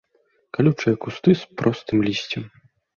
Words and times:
Калючыя 0.59 0.95
кусты 1.05 1.37
з 1.45 1.63
простым 1.63 1.97
лісцем. 2.11 2.43